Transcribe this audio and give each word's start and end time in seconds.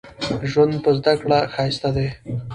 ژوند 0.51 0.73
په 0.83 0.91
زده 0.97 1.13
کړه 1.21 1.39
ښايسته 1.53 1.89
دې 1.95 2.07